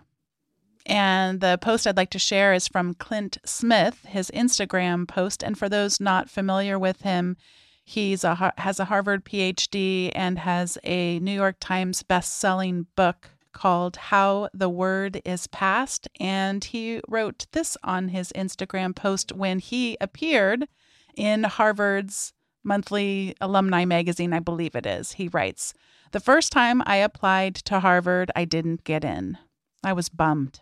[0.87, 5.43] And the post I'd like to share is from Clint Smith, his Instagram post.
[5.43, 7.37] And for those not familiar with him,
[7.85, 13.97] he's a has a Harvard PhD and has a New York Times best-selling book called
[13.97, 16.09] How the Word is Passed.
[16.19, 20.67] And he wrote this on his Instagram post when he appeared
[21.15, 22.33] in Harvard's
[22.65, 25.13] monthly alumni magazine, I believe it is.
[25.13, 25.75] He writes,
[26.13, 29.39] The first time I applied to Harvard, I didn't get in.
[29.83, 30.61] I was bummed.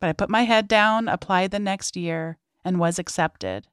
[0.00, 3.66] But I put my head down, applied the next year, and was accepted.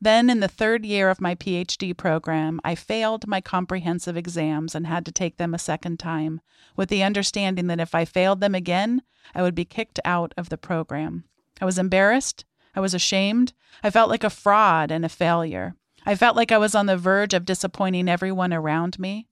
[0.00, 4.86] Then, in the third year of my PhD program, I failed my comprehensive exams and
[4.86, 6.40] had to take them a second time,
[6.76, 9.02] with the understanding that if I failed them again,
[9.34, 11.24] I would be kicked out of the program.
[11.60, 12.44] I was embarrassed.
[12.74, 13.52] I was ashamed.
[13.82, 15.74] I felt like a fraud and a failure.
[16.06, 19.26] I felt like I was on the verge of disappointing everyone around me.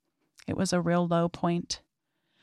[0.46, 1.80] It was a real low point.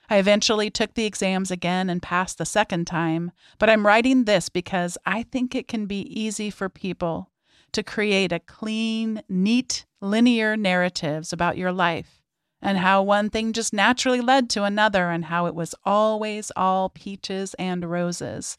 [0.09, 4.49] I eventually took the exams again and passed the second time, but I'm writing this
[4.49, 7.29] because I think it can be easy for people
[7.73, 12.23] to create a clean, neat, linear narratives about your life
[12.61, 16.89] and how one thing just naturally led to another and how it was always all
[16.89, 18.57] peaches and roses.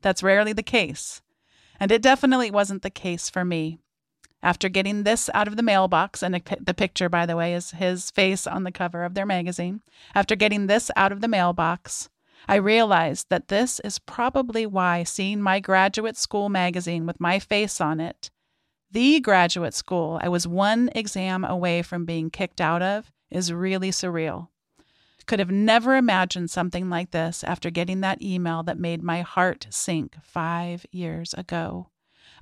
[0.00, 1.20] That's rarely the case.
[1.78, 3.78] And it definitely wasn't the case for me.
[4.42, 8.10] After getting this out of the mailbox, and the picture, by the way, is his
[8.10, 9.82] face on the cover of their magazine.
[10.14, 12.08] After getting this out of the mailbox,
[12.48, 17.80] I realized that this is probably why seeing my graduate school magazine with my face
[17.80, 18.30] on it,
[18.90, 23.90] the graduate school I was one exam away from being kicked out of, is really
[23.90, 24.48] surreal.
[25.24, 29.68] Could have never imagined something like this after getting that email that made my heart
[29.70, 31.88] sink five years ago.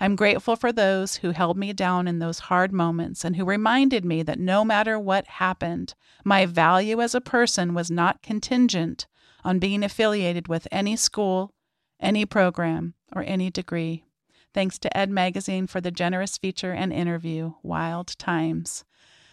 [0.03, 4.03] I'm grateful for those who held me down in those hard moments and who reminded
[4.03, 9.07] me that no matter what happened, my value as a person was not contingent
[9.45, 11.53] on being affiliated with any school,
[12.01, 14.05] any program, or any degree.
[14.55, 18.85] Thanks to Ed Magazine for the generous feature and interview, Wild Times.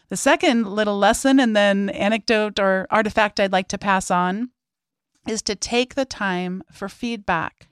[0.09, 4.49] The second little lesson and then anecdote or artifact I'd like to pass on
[5.27, 7.67] is to take the time for feedback.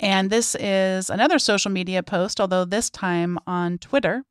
[0.00, 4.24] And this is another social media post, although this time on Twitter.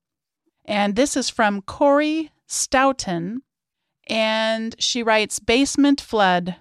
[0.65, 3.41] And this is from Corey Stoughton.
[4.07, 6.55] And she writes Basement flood.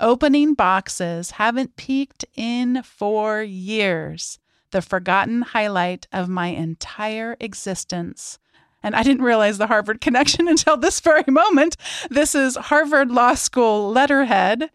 [0.00, 4.38] Opening boxes haven't peeked in for years.
[4.70, 8.38] The forgotten highlight of my entire existence.
[8.82, 11.76] And I didn't realize the Harvard connection until this very moment.
[12.10, 14.70] This is Harvard Law School letterhead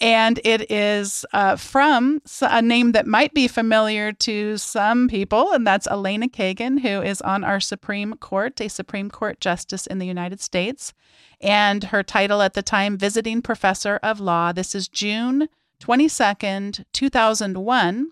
[0.00, 5.66] and it is uh, from a name that might be familiar to some people, and
[5.66, 10.06] that's Elena Kagan, who is on our Supreme Court, a Supreme Court justice in the
[10.06, 10.92] United States.
[11.40, 14.52] And her title at the time, Visiting Professor of Law.
[14.52, 15.48] This is June
[15.80, 18.10] 22nd, 2001.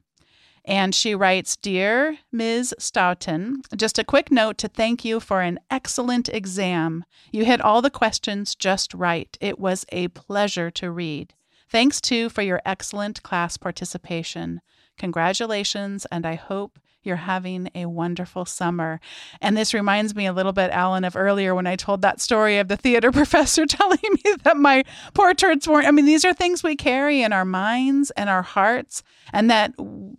[0.67, 2.75] And she writes Dear Ms.
[2.79, 7.05] Stoughton, just a quick note to thank you for an excellent exam.
[7.31, 9.37] You hit all the questions just right.
[9.43, 11.35] It was a pleasure to read.
[11.69, 14.61] Thanks too for your excellent class participation.
[14.97, 19.01] Congratulations, and I hope you're having a wonderful summer.
[19.41, 22.59] And this reminds me a little bit, Alan, of earlier when I told that story
[22.59, 25.87] of the theater professor telling me that my portraits weren't.
[25.87, 29.03] I mean, these are things we carry in our minds and our hearts,
[29.33, 29.75] and that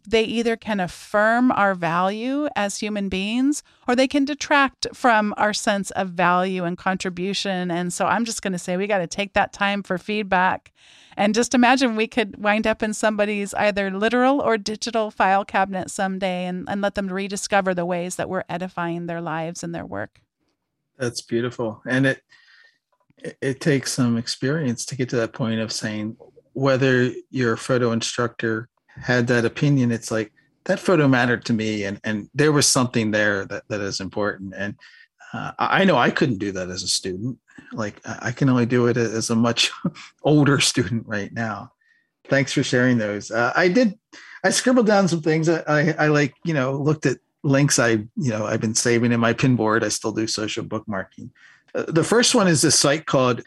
[0.07, 5.53] they either can affirm our value as human beings or they can detract from our
[5.53, 7.69] sense of value and contribution.
[7.69, 10.71] And so I'm just going to say we got to take that time for feedback
[11.17, 15.89] and just imagine we could wind up in somebody's either literal or digital file cabinet
[15.89, 19.85] someday and, and let them rediscover the ways that we're edifying their lives and their
[19.85, 20.19] work.
[20.97, 21.81] That's beautiful.
[21.87, 22.21] And it
[23.41, 26.15] it takes some experience to get to that point of saying
[26.53, 30.31] whether your photo instructor had that opinion, it's like
[30.65, 34.53] that photo mattered to me and and there was something there that, that is important.
[34.55, 34.75] And
[35.33, 37.37] uh, I know I couldn't do that as a student.
[37.71, 39.71] Like I can only do it as a much
[40.23, 41.71] older student right now.
[42.27, 43.31] Thanks for sharing those.
[43.31, 43.97] Uh, I did.
[44.43, 45.49] I scribbled down some things.
[45.49, 49.11] I, I, I like you know looked at links I you know I've been saving
[49.11, 49.83] in my pinboard.
[49.83, 51.29] I still do social bookmarking.
[51.73, 53.41] Uh, the first one is this site called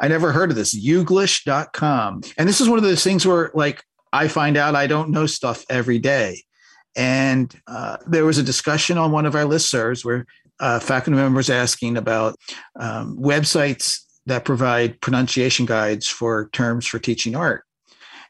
[0.00, 3.84] I never heard of this Youglish.com, and this is one of those things where like
[4.12, 6.42] I find out I don't know stuff every day.
[6.94, 10.26] And uh, there was a discussion on one of our listservs where
[10.60, 12.36] uh, faculty members asking about
[12.78, 17.64] um, websites that provide pronunciation guides for terms for teaching art.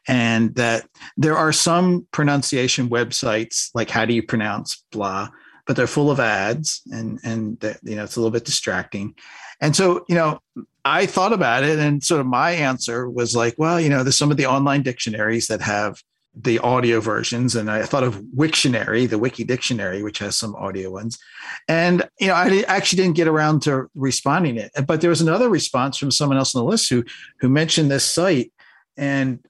[0.07, 5.29] And that there are some pronunciation websites, like how do you pronounce blah,
[5.65, 9.15] but they're full of ads and, and that, you know, it's a little bit distracting.
[9.61, 10.39] And so, you know,
[10.85, 14.17] I thought about it and sort of my answer was like, well, you know, there's
[14.17, 16.01] some of the online dictionaries that have
[16.35, 20.89] the audio versions and I thought of Wiktionary, the Wiki Dictionary, which has some audio
[20.89, 21.19] ones.
[21.67, 24.71] And you know, I actually didn't get around to responding it.
[24.87, 27.03] But there was another response from someone else on the list who
[27.39, 28.51] who mentioned this site.
[28.97, 29.45] And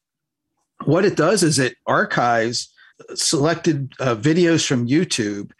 [0.83, 2.73] what it does is it archives
[3.15, 5.51] selected uh, videos from YouTube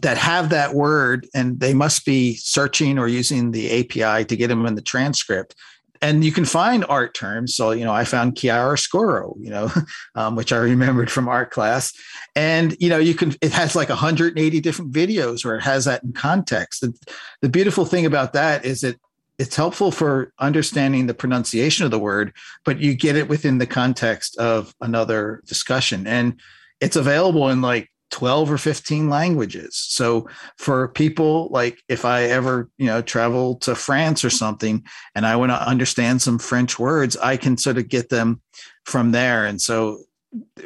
[0.00, 4.48] that have that word and they must be searching or using the API to get
[4.48, 5.54] them in the transcript
[6.02, 7.54] and you can find art terms.
[7.54, 9.70] So, you know, I found chiaroscuro, you know,
[10.14, 11.92] um, which I remembered from art class.
[12.34, 16.02] And, you know, you can, it has like 180 different videos where it has that
[16.02, 16.80] in context.
[16.80, 16.94] The,
[17.42, 18.98] the beautiful thing about that is that
[19.38, 22.34] it's helpful for understanding the pronunciation of the word,
[22.64, 26.06] but you get it within the context of another discussion.
[26.06, 26.38] And
[26.80, 29.76] it's available in like 12 or 15 languages.
[29.76, 34.84] So for people like if I ever, you know, travel to France or something
[35.14, 38.40] and I want to understand some French words, I can sort of get them
[38.84, 39.46] from there.
[39.46, 40.02] And so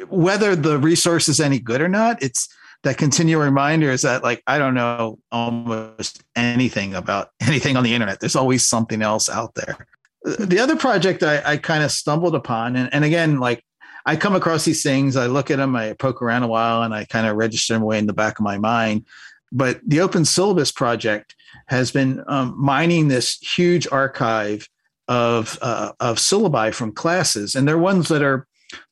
[0.09, 2.47] whether the resource is any good or not, it's
[2.83, 7.93] that continual reminder is that like I don't know almost anything about anything on the
[7.93, 8.19] internet.
[8.19, 9.87] There's always something else out there.
[10.23, 13.63] The other project I, I kind of stumbled upon, and, and again, like
[14.05, 16.93] I come across these things, I look at them, I poke around a while, and
[16.93, 19.05] I kind of register them away in the back of my mind.
[19.51, 21.35] But the Open Syllabus Project
[21.67, 24.69] has been um, mining this huge archive
[25.07, 28.47] of uh, of syllabi from classes, and they're ones that are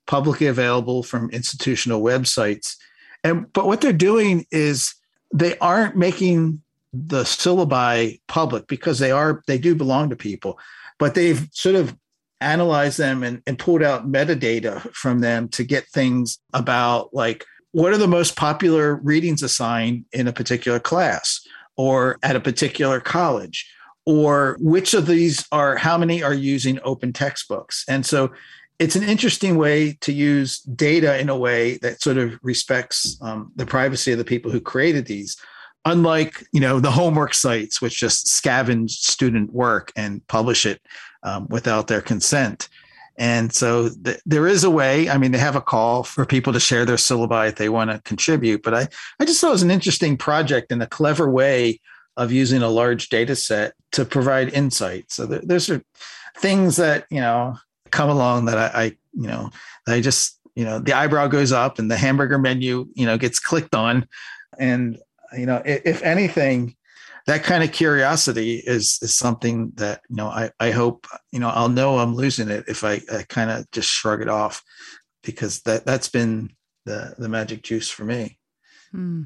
[0.06, 2.76] publicly available from institutional websites.
[3.24, 4.94] And but what they're doing is
[5.34, 6.62] they aren't making
[6.94, 10.60] the syllabi public because they are they do belong to people,
[11.00, 11.96] but they've sort of
[12.44, 17.92] analyzed them and, and pulled out metadata from them to get things about like what
[17.92, 21.42] are the most popular readings assigned in a particular class
[21.76, 23.70] or at a particular college?
[24.06, 27.84] Or which of these are how many are using open textbooks?
[27.88, 28.32] And so
[28.80, 33.52] it's an interesting way to use data in a way that sort of respects um,
[33.56, 35.38] the privacy of the people who created these.
[35.86, 40.82] Unlike you know the homework sites which just scavenge student work and publish it
[41.24, 42.70] um, without their consent.
[43.18, 45.10] And so th- there is a way.
[45.10, 47.92] I mean, they have a call for people to share their syllabi if they want
[47.92, 48.64] to contribute.
[48.64, 48.88] But I,
[49.20, 51.80] I just thought it was an interesting project and a clever way
[52.18, 55.12] of using a large data set to provide insight.
[55.12, 55.72] So th- there's
[56.38, 57.56] things that, you know,
[57.92, 59.52] come along that I, I, you know,
[59.88, 63.40] I just, you know, the eyebrow goes up and the hamburger menu, you know, gets
[63.40, 64.08] clicked on.
[64.58, 64.98] And,
[65.38, 66.76] you know, if, if anything,
[67.26, 71.50] that kind of curiosity is is something that you know I, I hope you know
[71.50, 74.62] I'll know I'm losing it if I, I kind of just shrug it off
[75.24, 76.52] because that that's been
[76.86, 78.40] the the magic juice for me.
[78.92, 79.24] Hmm.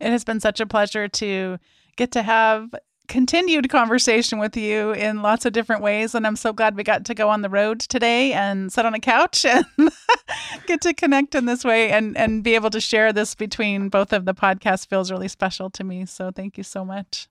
[0.00, 1.58] It has been such a pleasure to
[1.96, 2.74] get to have
[3.06, 6.14] continued conversation with you in lots of different ways.
[6.14, 8.94] And I'm so glad we got to go on the road today and sit on
[8.94, 9.64] a couch and
[10.66, 14.12] get to connect in this way and, and be able to share this between both
[14.12, 16.06] of the podcasts feels really special to me.
[16.06, 17.28] So thank you so much.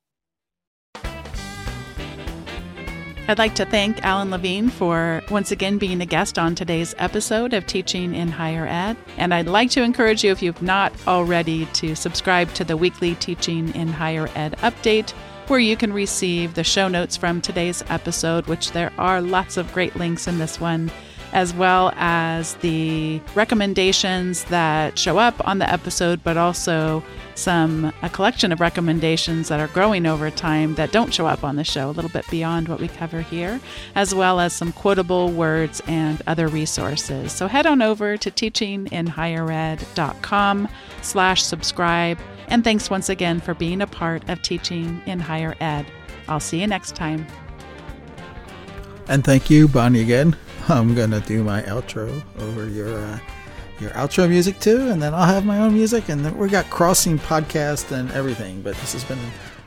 [3.27, 7.55] I'd like to thank Alan Levine for once again being a guest on today's episode
[7.55, 8.97] of Teaching in Higher Ed.
[9.17, 13.15] And I'd like to encourage you, if you've not already, to subscribe to the weekly
[13.15, 15.11] Teaching in Higher Ed update,
[15.49, 19.71] where you can receive the show notes from today's episode, which there are lots of
[19.73, 20.91] great links in this one
[21.35, 27.03] as well as the recommendations that show up on the episode, but also
[27.35, 31.57] some a collection of recommendations that are growing over time that don't show up on
[31.57, 33.59] the show, a little bit beyond what we cover here,
[33.95, 37.33] as well as some quotable words and other resources.
[37.33, 40.69] So head on over to teachinginhighered.com
[41.01, 42.17] slash subscribe.
[42.47, 45.85] And thanks once again for being a part of Teaching in Higher Ed.
[46.27, 47.25] I'll see you next time.
[49.07, 50.35] And thank you, Bonnie, again.
[50.67, 53.19] I'm gonna do my outro over your uh,
[53.79, 56.69] your outro music too, and then I'll have my own music, and then we got
[56.69, 58.61] crossing podcast and everything.
[58.61, 59.19] But this has been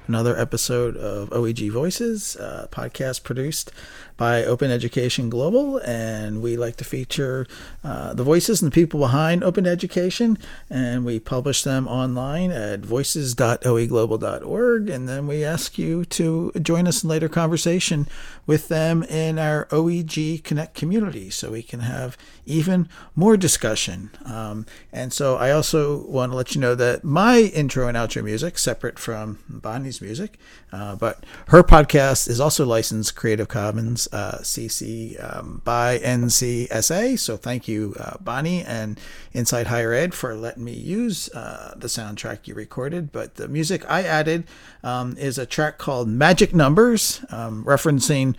[0.09, 3.71] another episode of OEG Voices, uh, podcast produced
[4.19, 7.47] by Open Education Global, and we like to feature
[7.85, 10.37] uh, the voices and the people behind Open Education,
[10.69, 17.05] and we publish them online at voices.oeglobal.org, and then we ask you to join us
[17.05, 18.09] in later conversation
[18.45, 24.11] with them in our OEG Connect community, so we can have even more discussion.
[24.25, 28.25] Um, and so I also want to let you know that my intro and outro
[28.25, 30.41] music, separate from Bonnie's music,
[30.73, 37.19] uh, but her podcast is also licensed Creative Commons uh, CC um, by NCSA.
[37.19, 38.99] So thank you, uh, Bonnie and
[39.33, 43.13] Inside Higher Ed, for letting me use uh, the soundtrack you recorded.
[43.13, 44.45] But the music I added
[44.83, 48.37] um, is a track called Magic Numbers, um, referencing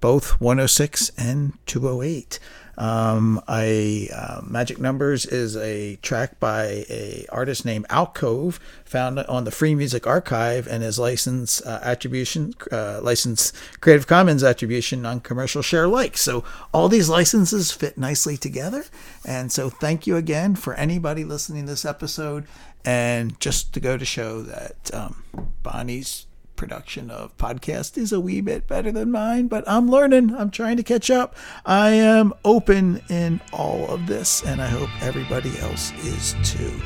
[0.00, 2.38] both 106 and 208.
[2.78, 9.44] Um, I uh, Magic Numbers is a track by a artist named Alcove, found on
[9.44, 15.62] the Free Music Archive, and is license uh, attribution, uh, license Creative Commons attribution non-commercial
[15.62, 16.16] share alike.
[16.16, 18.84] So all these licenses fit nicely together.
[19.24, 22.46] And so thank you again for anybody listening to this episode.
[22.84, 25.22] And just to go to show that um,
[25.62, 30.34] Bonnie's production of podcast is a wee bit better than mine, but I'm learning.
[30.34, 31.34] I'm trying to catch up.
[31.64, 36.80] I am open in all of this, and I hope everybody else is too.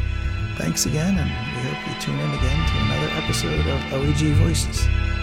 [0.56, 5.15] Thanks again, and we hope you tune in again to another episode of OEG Voices.